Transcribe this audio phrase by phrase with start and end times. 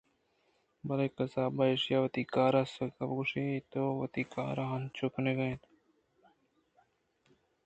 [0.87, 5.07] بلے قصاب ایشی ءَ وتی کار ءُ کسِب گوٛش اَنت ءُ وتی کار ءَ انچو
[5.13, 5.63] کنگ ءَ اَنت